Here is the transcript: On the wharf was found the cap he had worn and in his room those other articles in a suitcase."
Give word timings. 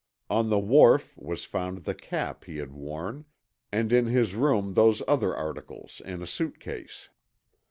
On 0.31 0.49
the 0.49 0.57
wharf 0.57 1.15
was 1.15 1.45
found 1.45 1.83
the 1.83 1.93
cap 1.93 2.45
he 2.45 2.57
had 2.57 2.71
worn 2.71 3.25
and 3.71 3.93
in 3.93 4.07
his 4.07 4.33
room 4.33 4.73
those 4.73 5.03
other 5.07 5.35
articles 5.35 6.01
in 6.03 6.23
a 6.23 6.25
suitcase." 6.25 7.09